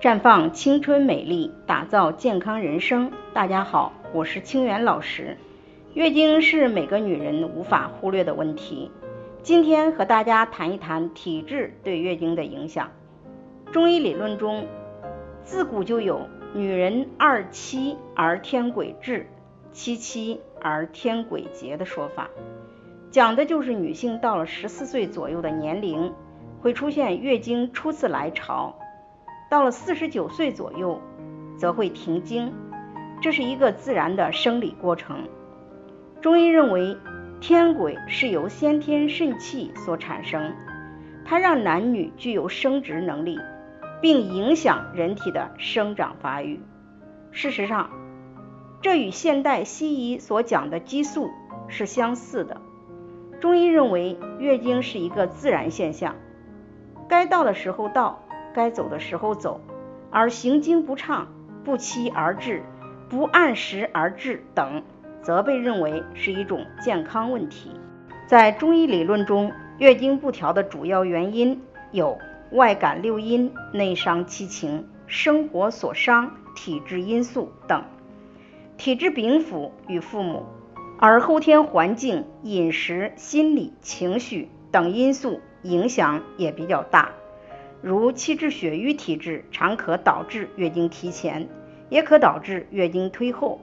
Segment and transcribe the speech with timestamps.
[0.00, 3.10] 绽放青春美丽，打造健康人生。
[3.32, 5.36] 大家好，我是清源老师。
[5.92, 8.92] 月经是每个女人无法忽略的问题。
[9.42, 12.92] 今天和大家谈一谈体质对月经的影响。
[13.72, 14.68] 中医理论中，
[15.42, 19.26] 自古就有“女人二七而天癸至，
[19.72, 22.30] 七七而天癸竭”的说法，
[23.10, 26.12] 讲的就是女性到了十四岁左右的年龄，
[26.60, 28.78] 会出现月经初次来潮。
[29.50, 31.00] 到了四十九岁左右，
[31.56, 32.52] 则会停经，
[33.22, 35.26] 这是一个自然的生理过程。
[36.20, 36.96] 中医认为，
[37.40, 40.52] 天癸是由先天肾气所产生，
[41.24, 43.38] 它让男女具有生殖能力，
[44.02, 46.60] 并影响人体的生长发育。
[47.30, 47.88] 事实上，
[48.82, 51.30] 这与现代西医所讲的激素
[51.68, 52.60] 是相似的。
[53.40, 56.16] 中医认为，月经是一个自然现象，
[57.08, 58.22] 该到的时候到。
[58.54, 59.60] 该走的时候走，
[60.10, 61.28] 而行经不畅、
[61.64, 62.62] 不期而至、
[63.08, 64.82] 不按时而至等，
[65.22, 67.70] 则被认为是一种健康问题。
[68.26, 72.18] 在中医理论中，月经不调的主要原因有
[72.52, 77.84] 外感六阴、内伤七情、生活所伤、体质因素等。
[78.76, 80.46] 体质禀赋与父母，
[80.98, 87.10] 而后天环境、饮食、心理、情绪等因素影响也比较大。
[87.80, 91.48] 如气滞血瘀体质，常可导致月经提前，
[91.88, 93.60] 也可导致月经推后，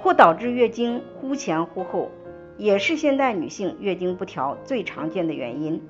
[0.00, 2.10] 或导致月经忽前忽后，
[2.56, 5.82] 也是现代女性月经不调最常见的原因。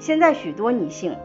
[0.00, 1.16] 现在许多女性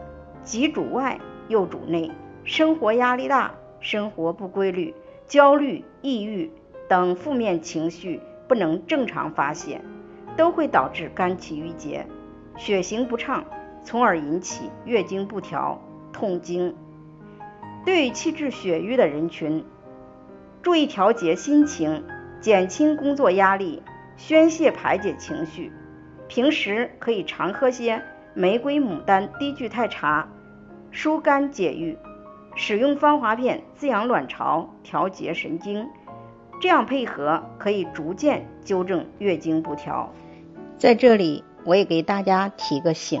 [0.42, 2.12] 既主外又主内，
[2.44, 4.94] 生活压力大，生活不规律，
[5.26, 6.50] 焦虑、抑郁
[6.88, 9.80] 等负面情绪不能正常发泄，
[10.36, 12.06] 都会导致肝气郁结，
[12.56, 13.44] 血行不畅。
[13.84, 15.80] 从而引起月经不调、
[16.12, 16.74] 痛经。
[17.84, 19.64] 对于气滞血瘀的人群，
[20.62, 22.04] 注意调节心情，
[22.40, 23.82] 减轻工作压力，
[24.16, 25.72] 宣泄排解情绪。
[26.28, 28.02] 平时可以常喝些
[28.34, 30.28] 玫瑰牡丹低聚肽茶，
[30.90, 31.98] 疏肝解郁。
[32.54, 35.88] 使用芳华片滋养卵巢，调节神经。
[36.60, 40.12] 这样配合可以逐渐纠正月经不调。
[40.78, 43.20] 在这里，我也给大家提个醒。